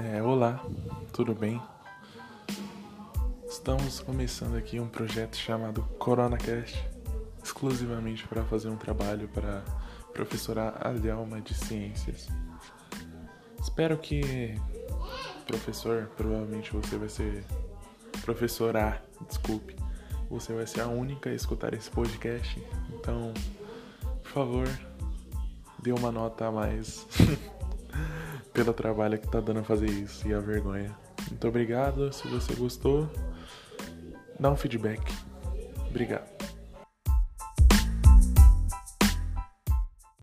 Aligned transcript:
É, 0.00 0.22
olá, 0.22 0.64
tudo 1.12 1.34
bem? 1.34 1.60
Estamos 3.46 4.00
começando 4.00 4.56
aqui 4.56 4.80
um 4.80 4.88
projeto 4.88 5.36
chamado 5.36 5.82
CoronaCast, 5.98 6.82
exclusivamente 7.44 8.26
para 8.26 8.42
fazer 8.44 8.68
um 8.68 8.76
trabalho 8.76 9.28
para 9.28 9.62
professora 10.14 10.74
Adelma 10.80 11.40
de 11.42 11.52
Ciências. 11.52 12.28
Espero 13.60 13.98
que, 13.98 14.58
professor, 15.46 16.10
provavelmente 16.16 16.72
você 16.72 16.96
vai 16.96 17.10
ser 17.10 17.44
professor 18.24 18.74
A, 18.76 18.98
desculpe, 19.28 19.76
você 20.30 20.54
vai 20.54 20.66
ser 20.66 20.80
a 20.80 20.88
única 20.88 21.28
a 21.28 21.34
escutar 21.34 21.74
esse 21.74 21.90
podcast, 21.90 22.58
então, 22.94 23.34
por 24.22 24.30
favor, 24.30 24.68
dê 25.78 25.92
uma 25.92 26.10
nota 26.10 26.46
a 26.46 26.52
mais 26.52 27.06
pelo 28.52 28.72
trabalho 28.72 29.18
que 29.18 29.28
tá 29.28 29.40
dando 29.40 29.60
a 29.60 29.64
fazer 29.64 29.90
isso 29.90 30.26
e 30.28 30.34
a 30.34 30.40
vergonha. 30.40 30.94
Muito 31.28 31.48
obrigado, 31.48 32.12
se 32.12 32.26
você 32.28 32.54
gostou, 32.54 33.08
dá 34.38 34.50
um 34.50 34.56
feedback. 34.56 35.02
Obrigado. 35.88 36.41